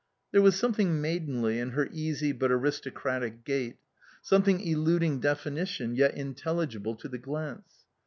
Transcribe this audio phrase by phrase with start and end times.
[0.31, 3.77] There was something maidenly in her easy, but aristocratic gait,
[4.23, 7.85] something eluding definition yet intelligible to the glance.